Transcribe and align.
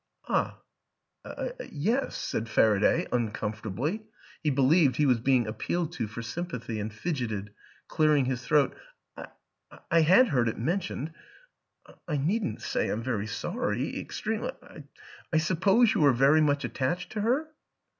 "Ah 0.27 0.59
yes," 1.71 2.15
said 2.17 2.49
Faraday 2.49 3.05
uncomfortably; 3.11 4.01
he 4.41 4.49
believed 4.49 4.95
he 4.95 5.05
was 5.05 5.19
being 5.19 5.45
appealed 5.45 5.91
to 5.93 6.07
for 6.07 6.23
sympathy, 6.23 6.79
and 6.79 6.91
fidgeted, 6.91 7.53
clearing 7.87 8.25
his 8.25 8.43
throat; 8.43 8.75
"I 9.15 9.27
I 9.91 10.01
had 10.01 10.29
heard 10.29 10.49
it 10.49 10.57
mentioned. 10.57 11.13
I 12.07 12.17
needn't 12.17 12.63
say 12.63 12.89
I'm 12.89 13.03
very 13.03 13.27
sorry 13.27 13.99
extremely.... 13.99 14.51
I 15.31 15.37
suppose 15.37 15.93
you 15.93 16.01
were 16.01 16.13
very 16.13 16.41
much 16.41 16.65
attached 16.65 17.11
to 17.11 17.21
her? 17.21 17.51